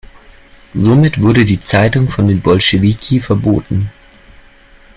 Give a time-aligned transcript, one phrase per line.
[0.73, 3.91] Somit wurde die Zeitung von den Bolschewiki verboten.